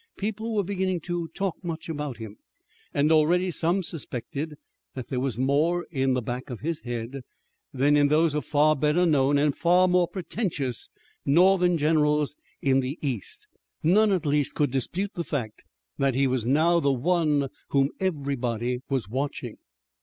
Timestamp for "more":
5.37-5.85, 9.87-10.07